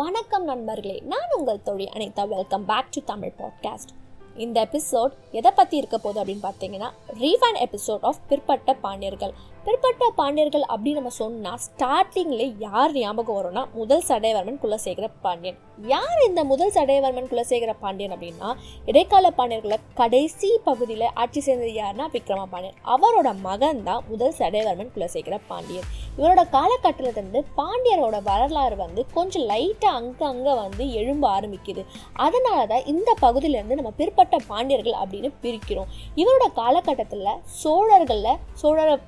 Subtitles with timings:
[0.00, 3.92] வணக்கம் நண்பர்களே நான் உங்கள் தொழில் அனைத்தா welcome back to Tamil podcast
[4.36, 6.90] இந்த எபிசோட் எதை பற்றி இருக்க போகுது அப்படின்னு பார்த்தீங்கன்னா
[7.20, 9.34] ரீஃபைன் எபிசோட் ஆஃப் பிற்பட்ட பாண்டியர்கள்.
[9.64, 15.58] பிற்பட்ட பாண்டியர்கள் அப்படின்னு நம்ம சொன்னால் ஸ்டார்டிங்ல யார் ஞாபகம் வரும்னா முதல் சடையவர்மன் குலசேகர பாண்டியன்.
[15.92, 18.48] யார் இந்த முதல் சடையவர்மன் குலசேகர பாண்டியன் அப்படின்னா
[18.90, 25.38] இடைக்கால பாண்டியர்களை கடைசி பகுதியில் ஆட்சி செய்தது யாருன்னா விக்ரம பாண்டியன் அவரோட மகன் தான் முதல் சடையவர்மன் குலசேகர
[25.50, 25.86] பாண்டியன்.
[26.18, 31.84] இவரோட காலகட்டத்திலிருந்து பாண்டியரோட வரலாறு வந்து கொஞ்சம் லைட்டாக அங்கே அங்கே வந்து எழும்ப ஆரம்பிக்குது.
[32.26, 35.92] அதனால தான் இந்த பகுதியிலேருந்து நம்ம பிற்பட்ட பாண்டியர்கள் அப்படின்னு பிரிக்கிறோம்.
[36.22, 37.30] இவரோட காலகட்டத்தில்
[37.62, 39.06] சோழர்களில் சோழர்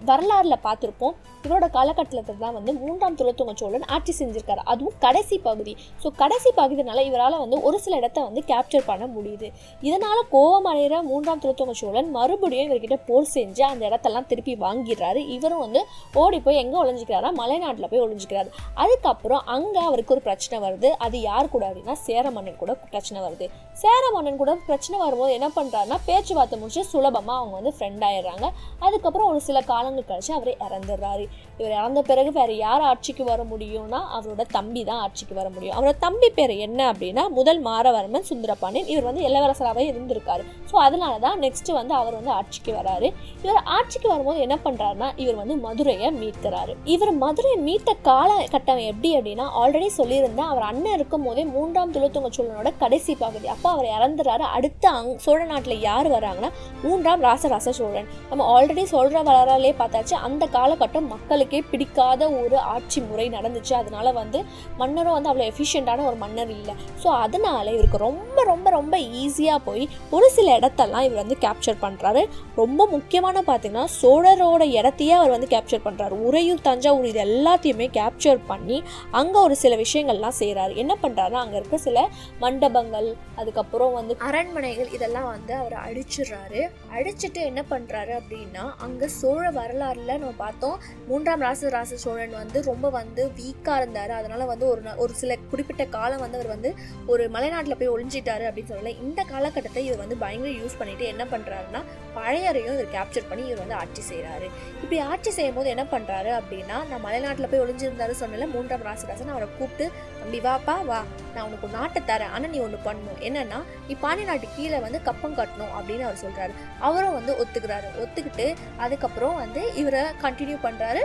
[0.52, 1.14] வரலாறில் பார்த்துருப்போம்.
[1.44, 4.62] இவரோட காலகட்டத்தில் தான் வந்து மூன்றாம் துளத்துங்க சோழன் ஆட்சி செஞ்சிருக்காரு.
[4.72, 5.72] அதுவும் கடைசி பகுதி.
[6.02, 9.48] ஸோ கடைசி பகுதினால இவரால் வந்து ஒரு சில இடத்த வந்து கேப்சர் பண்ண முடியுது.
[9.88, 15.22] இதனால் கோவம் அடைகிற மூன்றாம் துளத்துங்க சோழன் மறுபடியும் இவர்கிட்ட போர் செஞ்சு அந்த இடத்தெல்லாம் திருப்பி வாங்கிடுறாரு.
[15.36, 15.82] இவரும் வந்து
[16.22, 18.52] ஓடி போய் எங்கே ஒழிஞ்சிக்கிறாரா மலைநாட்டில் போய் ஒழிஞ்சிக்கிறாரு
[18.84, 20.90] அதுக்கப்புறம் அங்கே அவருக்கு ஒரு பிரச்சனை வருது.
[21.06, 23.48] அது யார் கூட அப்படின்னா சேர மன்னன் கூட பிரச்சனை வருது.
[23.82, 28.46] சேர மன்னன் கூட பிரச்சனை வரும்போது என்ன பண்ணுறாருன்னா பேச்சுவார்த்தை முடிச்சு சுலபமாக அவங்க வந்து ஃப்ரெண்ட் ஆயிடுறாங்க.
[28.86, 31.24] அதுக்கப்புறம் ஒரு சில காலங்கள் கழிச்சு அவர் இறந்துடுறாரு.
[31.58, 35.74] இவர் இறந்த பிறகு வேறு யார் ஆட்சிக்கு வர முடியும்னா அவரோட தம்பி தான் ஆட்சிக்கு வர முடியும்.
[35.76, 38.88] அவரோட தம்பி பேர் என்ன அப்படின்னா முதல் மாரவர்மன் சுந்தரபாண்டியன்.
[38.92, 40.44] இவர் வந்து இளவரசராகவே இருந்திருக்காரு.
[40.70, 43.10] ஸோ அதனால தான் நெக்ஸ்ட்டு வந்து அவர் வந்து ஆட்சிக்கு வராரு.
[43.44, 46.74] இவர் ஆட்சிக்கு வரும்போது என்ன பண்ணுறாருன்னா இவர் வந்து மதுரையை மீட்கிறாரு.
[46.94, 52.70] இவர் மதுரையை மீட்ட காலகட்டம் எப்படி அப்படின்னா ஆல்ரெடி சொல்லியிருந்தேன் அவர் அண்ணன் இருக்கும் போதே மூன்றாம் துளத்துங்க சோழனோட
[52.82, 53.46] கடைசி பகுதி.
[53.54, 54.44] அப்போ அவர் இறந்துறாரு.
[54.56, 56.50] அடுத்த அங் சோழ நாட்டில் யார் வராங்கன்னா
[56.84, 58.08] மூன்றாம் ராசராச சோழன்.
[58.30, 60.14] நம்ம ஆல்ரெடி சொல்கிற வரலே பார்த்தாச்சு.
[60.28, 63.74] அந்த காலகட்டம் மக்களுக்கே பிடிக்காத ஒரு ஆட்சி முறை நடந்துச்சு.
[63.80, 64.38] அதனால வந்து
[64.80, 66.74] மன்னரும் வந்து அவ்வளோ எஃபிஷியண்டான ஒரு மன்னர் இல்லை.
[67.02, 69.84] ஸோ அதனால இவருக்கு ரொம்ப ரொம்ப ரொம்ப ஈஸியாக போய்
[70.16, 72.22] ஒரு சில இடத்தெல்லாம் இவர் வந்து கேப்சர் பண்ணுறாரு
[72.60, 78.78] ரொம்ப முக்கியமான பார்த்தீங்கன்னா சோழரோட இடத்தையே அவர் வந்து கேப்சர் பண்ணுறாரு உறையூர் தஞ்சாவூர் இது எல்லாத்தையுமே கேப்சர் பண்ணி
[79.20, 82.06] அங்கே ஒரு சில விஷயங்கள்லாம் செய்கிறாரு என்ன பண்ணுறாருன்னா அங்கே இருக்க சில
[82.44, 83.08] மண்டபங்கள்
[83.40, 86.60] அதுக்கப்புறம் வந்து அரண்மனைகள் இதெல்லாம் வந்து அவர் அழிச்சிடுறாரு.
[86.96, 90.76] அழிச்சிட்டு என்ன பண்ணுறாரு அப்படின்னா அங்கே சோழ வரலாறுல நம்ம பார்த்தோம்
[91.08, 94.12] மூன்றாம் ராசராச சோழன் வந்து ரொம்ப வந்து வீக்காக இருந்தார்.
[94.18, 96.70] அதனால் வந்து ஒரு ஒரு சில குறிப்பிட்ட காலம் வந்து அவர் வந்து
[97.06, 98.94] ஒரு மலைநாட்டில் போய் ஒளிஞ்சிட்டாரு அப்படின்னு சொல்லல.
[99.06, 101.82] இந்த காலகட்டத்தை இவர் வந்து பயங்கர யூஸ் பண்ணிட்டு என்ன பண்ணுறாருன்னா
[102.16, 104.46] பழையரையும் இவர் கேப்சர் பண்ணி இவர் வந்து ஆட்சி செய்கிறாரு
[104.82, 109.48] இப்படி ஆட்சி செய்யும் போது என்ன பண்ணுறாரு அப்படின்னா நான் மலைநாட்டில் போய் ஒழிஞ்சிருந்தாரு சொன்னல மூன்றாம் ராசராசன் அவரை
[109.58, 109.86] கூப்பிட்டு
[110.22, 111.00] தம்பி வாப்பா வா.
[111.34, 112.32] நான் உனக்கு நாட்டை தரேன்.
[112.36, 113.20] ஆனால் நீ ஒன்று பண்ணணும்.
[113.28, 116.54] என்னன்னா நீ பாண்டி நாட்டு கீழே வந்து கப்பம் கட்டணும் அப்படின்னு அவர் சொல்கிறாரு
[116.88, 117.88] அவரும் வந்து ஒத்துக்கிறாரு.
[118.04, 118.46] ஒத்துக்கிட்டு
[118.84, 121.02] அதுக்கப்புறம் வந்து இவரை கண்டினியூ பண்ணுறாரு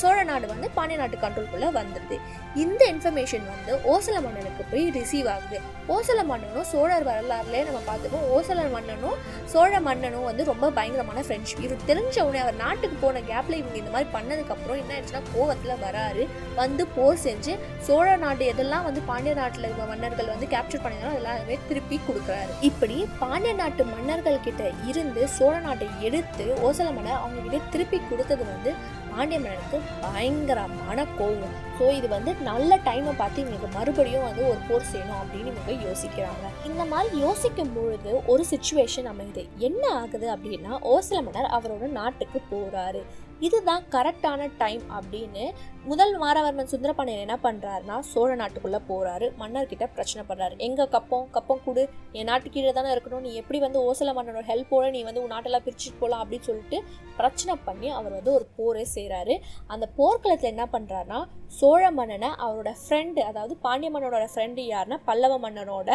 [0.00, 2.16] சோழ நாடு வந்து பாண்டிய நாட்டு கண்ட்ரோல்குள்ளே வந்துடுது
[2.62, 5.58] இந்த இன்ஃபர்மேஷன் வந்து ஓசல மன்னனுக்கு போய் ரிசீவ் ஆகுது.
[5.94, 8.26] ஓசல மன்னனும் சோழர் வரலாறுலேயே நம்ம பார்த்துப்போம்.
[8.36, 9.18] ஓசல மன்னனும்
[9.52, 13.92] சோழ மன்னனும் வந்து ரொம்ப பயங்கரமான ஃப்ரெண்ட்ஷிப் இவர் தெரிஞ்ச உடனே அவர் நாட்டுக்கு போன கேப்பில் இவங்க இந்த
[13.94, 16.24] மாதிரி பண்ணதுக்கப்புறம் என்ன ஆயிடுச்சுன்னா கோவத்தில் வராரு.
[16.60, 17.54] வந்து போர் செஞ்சு
[17.88, 22.52] சோழ நாடு எதெல்லாம் வந்து பாண்டிய நாட்டில் இருக்க மன்னர்கள் வந்து கேப்சர் பண்ணினாலும் அதெல்லாமே திருப்பி கொடுக்குறாரு.
[22.70, 28.44] இப்படி பாண்டிய நாட்டு மன்னர்கள் கிட்ட இருந்து சோழ நாட்டை எடுத்து ஓசல மன்னர் அவங்க கிட்ட திருப்பி கொடுத்தது
[28.52, 28.72] வந்து
[29.12, 31.56] பாண்டிய மன்னனுக்கு பயங்கரமான கோவம்.
[31.78, 36.46] ஸோ இது வந்து நல்ல டைமை பார்த்து இவங்களுக்கு மறுபடியும் வந்து ஒரு போர் செய்யணும் அப்படின்னு இவங்க யோசிக்கிறாங்க.
[36.70, 39.44] இந்த மாதிரி யோசிக்கும் பொழுது ஒரு சுச்சுவேஷன் அமையுது.
[39.68, 43.02] என்ன ஆகுது அப்படின்னா ஓசல மன்னர் அவரோட நாட்டுக்கு போகிறாரு
[43.46, 45.44] இதுதான் கரெக்டான டைம் அப்படின்னு
[45.90, 51.26] முதல் மாரவர்மன் சுந்தரபாண்டியன் என்ன பண்ணுறாருனா சோழ நாட்டுக்குள்ளே போகிறாரு மன்னர்கிட்ட பிரச்சனை பண்ணுறாரு எங்கள் கப்பம்?
[51.36, 51.82] கப்பம் கூடு.
[52.12, 53.22] என் நாட்டு கீழே தானே இருக்கணும்.
[53.26, 56.80] நீ எப்படி வந்து ஓசல மன்னனோட ஹெல்ப்போட நீ வந்து உன் நாட்டெல்லாம் பிரிச்சுட்டு போகலாம் அப்படின்னு சொல்லிட்டு
[57.16, 61.20] பிரச்சனை பண்ணி அவர் வந்து ஒரு போரே செய்கிறாரு அந்த போர்க்களத்தில் என்ன பண்ணுறாருன்னா
[61.58, 65.90] சோழ மன்னனை அவரோட ஃப்ரெண்டு அதாவது பாண்டிய மன்னனோட ஃப்ரெண்டு யாருன்னா பல்லவ மன்னனோட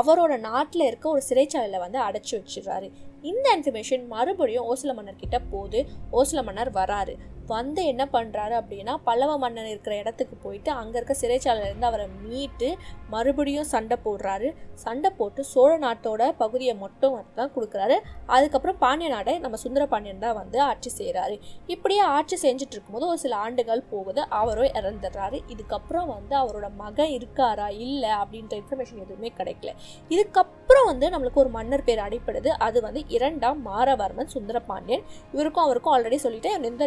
[0.00, 2.88] அவரோட நாட்டில் இருக்க ஒரு சிறைச்சாலையில் வந்து அடைச்சி வச்சிடுறாரு.
[3.30, 5.80] இந்த இன்ஃபர்மேஷன் மறுபடியும் ஓசல மன்னர் கிட்ட போகுது
[6.18, 7.14] ஓசல மன்னர் வராரு.
[7.52, 12.68] வந்து என்ன பண்ணுறாரு அப்படின்னா பல்லவ மன்னன் இருக்கிற இடத்துக்கு போயிட்டு அங்கே இருக்க சிறைச்சாலையிலேருந்து அவரை மீட்டு
[13.14, 14.48] மறுபடியும் சண்டை போடுறாரு.
[14.84, 17.96] சண்டை போட்டு சோழ நாட்டோட பகுதியை மட்டும் தான் கொடுக்குறாரு.
[18.36, 21.36] அதுக்கப்புறம் பாண்டிய நாடை நம்ம சுந்தர பாண்டியன் தான் வந்து ஆட்சி செய்கிறாரு
[21.74, 25.40] இப்படியே ஆட்சி செஞ்சுட்டு இருக்கும்போது ஒரு சில ஆண்டுகள் போகுது அவரும் இறந்துடுறாரு.
[25.54, 29.72] இதுக்கப்புறம் வந்து அவரோட மகன் இருக்காரா இல்லை அப்படின்ற இன்ஃபர்மேஷன் எதுவுமே கிடைக்கல.
[30.14, 35.04] இதுக்கப்புறம் வந்து நம்மளுக்கு ஒரு மன்னர் பேர் அடிப்படுது அது வந்து இரண்டாம் மாரவர்மன் சுந்தர பாண்டியன்.
[35.34, 36.54] இவருக்கும் அவருக்கும் ஆல்ரெடி சொல்லிட்டேன்.
[36.70, 36.86] எந்த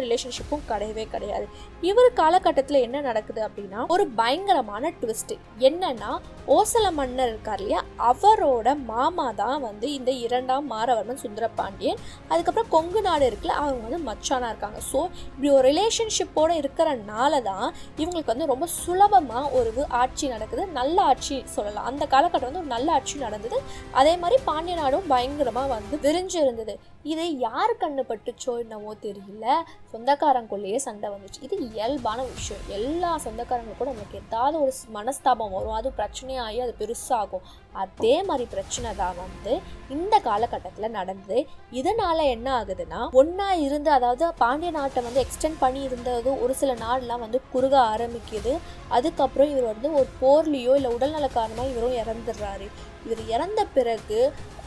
[0.50, 1.46] ரிலேஷன்ஷிப்பும் கிடையவே கிடையாது.
[1.90, 5.34] இவர் காலகட்டத்தில் என்ன நடக்குது அப்படின்னா ஒரு பயங்கரமான ட்விஸ்ட்
[5.68, 6.10] என்னன்னா
[6.56, 7.80] ஓசல மன்னர் இருக்கார் இல்லையா?
[8.10, 12.00] அவரோட மாமா தான் வந்து இந்த இரண்டாம் மாரவர்மன் சுந்தரபாண்டியன்.
[12.32, 14.80] அதுக்கப்புறம் கொங்கு நாடு இருக்குல்ல அவங்க வந்து மச்சானா இருக்காங்க.
[14.90, 15.00] ஸோ
[15.30, 17.66] இப்படி ஒரு ரிலேஷன்ஷிப்போட இருக்கிறனால தான்
[18.02, 20.64] இவங்களுக்கு வந்து ரொம்ப சுலபமாக ஒரு ஆட்சி நடக்குது.
[20.80, 21.88] நல்ல ஆட்சி சொல்லலாம்.
[21.92, 23.58] அந்த காலகட்டம் வந்து ஒரு நல்ல ஆட்சி நடந்தது.
[24.00, 26.74] அதே மாதிரி பாண்டிய நாடும் பயங்கரமாக வந்து விரிஞ்சு இருந்தது
[27.04, 29.44] இது யார் கண்ணு பட்டுச்சோ என்னவோ தெரியல.
[29.92, 31.38] சொந்தக்காரங்களுக்குள்ளேயே சண்டை வந்துச்சு.
[31.46, 32.64] இது இயல்பான விஷயம்.
[32.78, 35.76] எல்லா சொந்தக்காரங்களுக்கும் நமக்கு ஏதாவது ஒரு மனஸ்தாபம் வரும்.
[35.78, 37.46] அது பிரச்சனையாகி அது பெருசாகும்.
[37.82, 39.54] அதே மாதிரி பிரச்சனை தான் வந்து
[39.96, 41.38] இந்த காலகட்டத்தில் நடந்தது.
[41.80, 47.24] இதனால் என்ன ஆகுதுன்னா ஒன்றா இருந்து அதாவது பாண்டிய நாட்டை வந்து எக்ஸ்டெண்ட் பண்ணி இருந்தது ஒரு சில நாடெலாம்
[47.26, 48.54] வந்து குறுக ஆரம்பிக்குது.
[48.88, 52.68] அதுக்கப்புறம் இவர் வந்து ஒரு போர்லேயோ இல்லை உடல்நல காரணமாக இவரும் இறந்துடுறாரு.
[53.06, 54.20] இவர் இறந்த பிறகு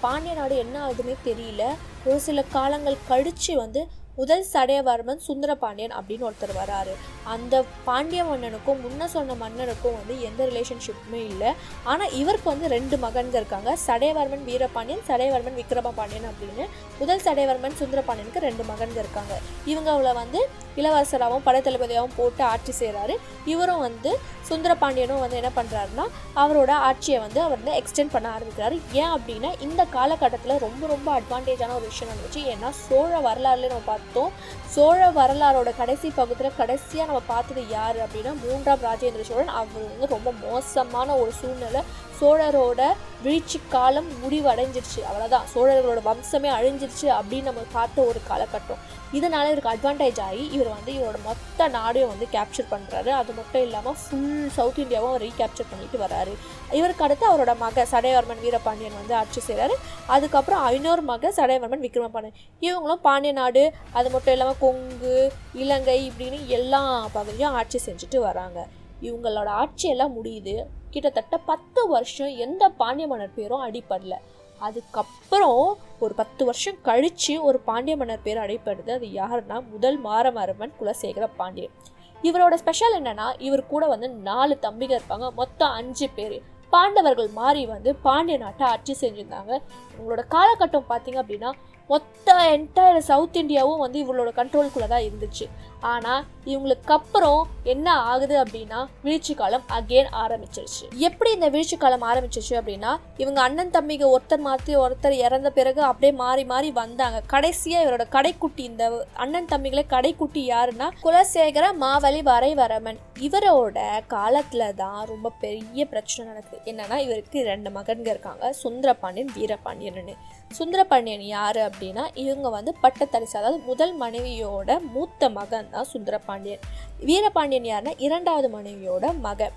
[0.03, 1.63] பாண்டிய நாடு என்ன ஆகுதுன்னே தெரியல.
[2.07, 3.81] ஒரு சில காலங்கள் கழித்து வந்து
[4.17, 6.91] முதல் சடையவர்மன் சுந்தரபாண்டியன் அப்படின்னு ஒருத்தர் வராரு.
[7.33, 11.51] அந்த பாண்டிய மன்னனுக்கும் முன்ன சொன்ன மன்னனுக்கும் வந்து எந்த ரிலேஷன்ஷிப்புமே இல்லை.
[11.91, 13.71] ஆனால் இவருக்கு வந்து ரெண்டு மகன்கள் இருக்காங்க.
[13.85, 16.67] சடையவர்மன் வீரபாண்டியன் சடையவர்மன் விக்ரம பாண்டியன் அப்படின்னு
[16.99, 19.33] முதல் சடையவர்மன் சுந்தரபாண்டியனுக்கு ரெண்டு மகன்கள் இருக்காங்க.
[19.73, 20.41] இவங்க அவளை வந்து
[20.81, 23.15] இளவரசராகவும் படைத்தளபதியாகவும் போட்டு ஆட்சி செய்கிறாரு
[23.53, 24.11] இவரும் வந்து
[24.49, 26.05] சுந்தரபாண்டியனும் வந்து என்ன பண்ணுறாருன்னா
[26.41, 28.75] அவரோட ஆட்சியை வந்து அவர் வந்து எக்ஸ்டெண்ட் பண்ண ஆரம்பிக்கிறாரு.
[29.01, 34.31] ஏன் அப்படின்னா இந்த காலகட்டத்தில் ரொம்ப ரொம்ப அட்வான்டேஜான ஒரு விஷயம் நடந்துச்சு ஏன்னா சோழ வரலாறுல நம்ம பார்த்தோம்.
[34.75, 39.53] சோழ வரலாறோட கடைசி பகுதியில் கடைசியாக நம்ம பார்த்தது யார் அப்படின்னா மூன்றாம் ராஜேந்திர சோழன்.
[39.61, 41.83] அவர் வந்து ரொம்ப மோசமான ஒரு சூழ்நிலை
[42.23, 42.81] சோழரோட
[43.23, 44.99] வீழ்ச்சி காலம் முடிவடைஞ்சிருச்சு.
[45.09, 48.81] அவ்வளோதான் சோழர்களோட வம்சமே அழிஞ்சிருச்சு அப்படின்னு நம்ம பார்த்த ஒரு காலகட்டம்.
[49.17, 53.97] இதனால் இவருக்கு அட்வான்டேஜ் ஆகி இவர் வந்து இவரோட மொத்த நாடையும் வந்து கேப்சர் பண்ணுறாரு அது மட்டும் இல்லாமல்
[54.01, 56.33] ஃபுல் சவுத் இந்தியாவும் அவர் ரீகேப்சர் பண்ணிட்டு வராரு
[56.79, 59.75] இவருக்கு அடுத்து அவரோட மக சடையவர்மன் வீரபாண்டியன் வந்து ஆட்சி செய்கிறாரு
[60.15, 62.39] அதுக்கப்புறம் ஐநூறு மக சடையவர்மன் விக்ரமபாண்டியன்.
[62.67, 63.65] இவங்களும் பாண்டிய நாடு
[63.99, 65.17] அது மட்டும் இல்லாமல் கொங்கு
[65.63, 66.81] இலங்கை இப்படின்னு எல்லா
[67.17, 68.61] பகுதியும் ஆட்சி செஞ்சுட்டு வராங்க
[69.07, 70.55] இவங்களோட ஆட்சியெல்லாம் முடியுது.
[70.93, 74.15] கிட்டத்தட்ட பத்து வருஷம் எந்த பாண்டிய மன்னர் பேரும் அடிப்படல
[74.59, 75.61] அதுக்கப்புறம்
[76.03, 81.73] ஒரு பத்து வருஷம் கழித்து ஒரு பாண்டிய மன்னர் பேர் அடைப்படுது அது யாருன்னா முதல் மாரமரவன் குலசேகர பாண்டியன்.
[82.21, 85.27] இவரோட ஸ்பெஷல் என்னன்னா இவர் கூட வந்து நாலு தம்பிகள் இருப்பாங்க.
[85.33, 86.37] மொத்தம் அஞ்சு பேர்.
[86.69, 89.51] பாண்டவர்கள் மாறி வந்து பாண்டிய நாட்டை ஆட்சி செஞ்சுருந்தாங்க.
[89.93, 91.51] இவங்களோட காலகட்டம் பார்த்தீங்க அப்படின்னா
[91.93, 95.45] மொத்த என்டையர் சவுத் இந்தியாவும் வந்து இவங்களோட கண்ட்ரோல்குள்ளே தான் இருந்துச்சு.
[95.91, 97.41] ஆனால் இவங்களுக்கு அப்புறம்
[97.71, 100.85] என்ன ஆகுது அப்படின்னா வீழ்ச்சி காலம் அகெயின் ஆரம்பிச்சிருச்சு.
[101.07, 102.91] எப்படி இந்த வீழ்ச்சி காலம் ஆரம்பிச்சிருச்சு அப்படின்னா
[103.23, 107.19] இவங்க அண்ணன் தம்பிங்க ஒருத்தர் மாற்றி ஒருத்தர் இறந்த பிறகு அப்படியே மாறி மாறி வந்தாங்க.
[107.33, 108.85] கடைசியாக இவரோட கடைக்குட்டி இந்த
[109.23, 113.01] அண்ணன் தம்பிகளை கடைக்குட்டி யாருன்னா குலசேகர மாவலி வரைவரமன்.
[113.27, 113.79] இவரோட
[114.15, 116.61] காலத்தில் தான் ரொம்ப பெரிய பிரச்சனை நடக்குது.
[116.71, 118.53] என்னன்னா இவருக்கு ரெண்டு மகன்கள் இருக்காங்க.
[118.63, 120.15] சுந்தரபாண்டியன் வீரபாண்டியன்னு
[120.53, 126.63] சுந்தரபாண்டியன் யார் அப்படின்னா இவங்க வந்து பட்டத்தரிசி அதாவது முதல் மனைவியோட மூத்த மகன் தான் சுந்தரபாண்டியன்.
[126.99, 129.55] வீரபாண்டியன் யாருன்னா இரண்டாவது மனைவியோட மகன்.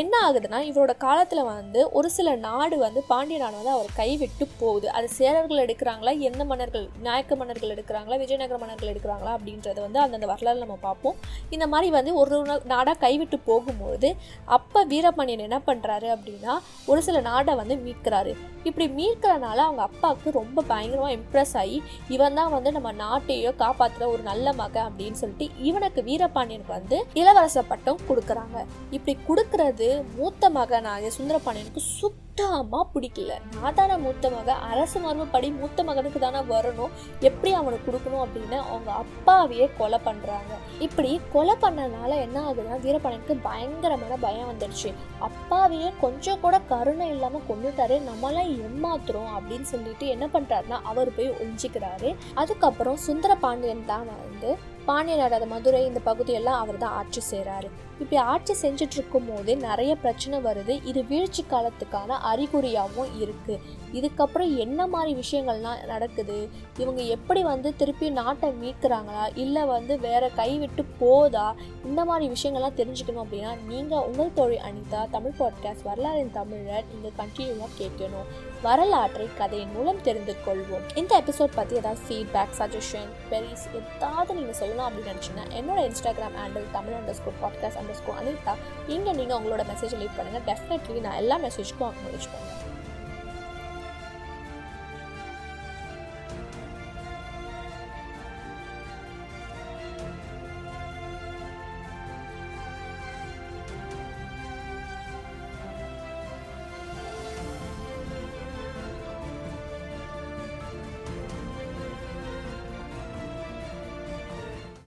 [0.00, 4.86] என்ன ஆகுதுன்னா இவரோட காலத்தில் வந்து ஒரு சில நாடு வந்து பாண்டிய நாடு வந்து அவர் கைவிட்டு போகுது.
[4.96, 10.62] அது சேரர்கள் எடுக்கிறாங்களா எந்த மன்னர்கள் நாயக்க மன்னர்கள் எடுக்கிறாங்களா விஜயநகர மன்னர்கள் எடுக்கிறாங்களா அப்படின்றத வந்து அந்தந்த வரலாறு
[10.64, 11.18] நம்ம பார்ப்போம்.
[11.56, 12.38] இந்த மாதிரி வந்து ஒரு
[12.72, 14.10] நாடாக கைவிட்டு போகும்போது
[14.58, 16.54] அப்போ வீரபாண்டியன் என்ன பண்ணுறாரு அப்படின்னா
[16.92, 18.34] ஒரு சில நாடை வந்து மீட்கிறாரு.
[18.68, 21.78] இப்படி மீட்கிறனால அவங்க அப்பாவுக்கு ரொம்ப பயங்கரமாக இம்ப்ரெஸ் ஆகி
[22.16, 27.62] இவன் தான் வந்து நம்ம நாட்டையோ காப்பாற்றுற ஒரு நல்ல மகன் அப்படின்னு சொல்லிட்டு இவனுக்கு வீரபாண்டியனுக்கு வந்து இளவரச
[27.72, 28.58] பட்டம் கொடுக்குறாங்க.
[28.96, 29.83] இப்படி கொடுக்கறது
[30.16, 33.32] மூத்த மகனாகிய சுந்தரபாண்டியனுக்கு சுத்தமாக பிடிக்கல.
[33.54, 36.94] நான் தானே மூத்த மகன் அரசு மரபுப்படி மூத்த மகனுக்கு தானே வரணும்.
[37.28, 40.52] எப்படி அவனுக்கு கொடுக்கணும் அப்படின்னு அவங்க அப்பாவையே கொலை பண்ணுறாங்க
[40.86, 44.92] இப்படி கொலை பண்ணனால என்ன ஆகுதுன்னா வீரபாண்டியனுக்கு பயங்கரமான பயம் வந்துடுச்சு
[45.28, 52.10] அப்பாவையே கொஞ்சம் கூட கருணை இல்லாமல் கொண்டுட்டாரு நம்மளாம் ஏமாத்துறோம் அப்படின்னு சொல்லிட்டு என்ன பண்ணுறாருன்னா அவர் போய் ஒழிஞ்சிக்கிறாரு.
[52.42, 54.50] அதுக்கப்புறம் சுந்தரபாண்டியன் தான் வந்து
[54.88, 57.68] பாண்டிய நாடு மதுரை இந்த பகுதியெல்லாம் அவர் தான் ஆட்சி செய்கிறாரு
[58.00, 60.86] இப்படி ஆட்சி செஞ்சுட்டு இருக்கும் போது நிறைய பிரச்சனை வருது.
[60.86, 63.60] இது வீழ்ச்சி காலத்துக்கான அறிகுறியாகவும் இருக்கு.
[63.92, 66.48] இதுக்கப்புறம் என்ன மாதிரி விஷயங்கள்லாம் நடக்குது?
[66.78, 69.24] இவங்க எப்படி வந்து திருப்பி நாட்டை மீட்கிறாங்களா?
[69.34, 71.54] இல்லை வந்து வேற கைவிட்டு போதா?
[71.84, 77.70] இந்த மாதிரி விஷயங்கள்லாம் தெரிஞ்சுக்கணும் அப்படின்னா நீங்கள் உங்கள் தொழில் அனிதா தமிழ் பாட்காஸ்ட் வரலாறின் தமிழை நீங்கள் கண்டினியூவாக
[77.78, 78.28] கேட்கணும்.
[78.62, 80.84] வரலாற்றை கதையின் மூலம் தெரிந்து கொள்வோம்.
[80.94, 86.70] இந்த எபிசோட் பற்றி ஏதாவது ஃபீட்பேக் சஜஷன் பெரிஸ் ஏதாவது நீங்கள் சொல்லணும் அப்படின்னு நினச்சிங்கன்னா என்னோட Instagram handle
[86.72, 88.54] Tamil under school podcast underscore Anitha.
[88.96, 92.63] இங்கே நீங்கள் உங்களோட மெசேஜ் லீவ் பண்ணுங்கள் டெஃபினெட்லி நான் எல்லா மெசேஜ்க்கும் அக்னாலேஜ் பண்ணுவேன்.